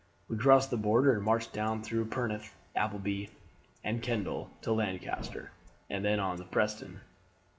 We 0.27 0.35
crossed 0.35 0.71
the 0.71 0.77
border 0.77 1.13
and 1.13 1.23
marched 1.23 1.53
down 1.53 1.83
through 1.83 2.05
Penrith, 2.09 2.55
Appleby, 2.75 3.27
and 3.83 4.01
Kendal 4.01 4.49
to 4.63 4.71
Lancaster, 4.73 5.51
and 5.91 6.03
then 6.03 6.19
on 6.19 6.37
to 6.37 6.43
Preston. 6.43 7.01